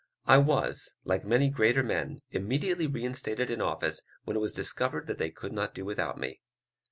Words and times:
I 0.25 0.39
was, 0.39 0.95
like 1.05 1.23
many 1.25 1.47
greater 1.49 1.83
men, 1.83 2.21
immediately 2.31 2.87
reinstated 2.87 3.51
in 3.51 3.61
office 3.61 4.01
when 4.23 4.35
it 4.35 4.39
was 4.39 4.51
discovered 4.51 5.05
that 5.05 5.19
they 5.19 5.29
could 5.29 5.53
not 5.53 5.75
do 5.75 5.85
without 5.85 6.17
me. 6.17 6.41